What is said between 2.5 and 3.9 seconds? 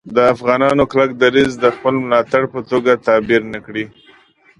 په توګه تعبیر نه کړي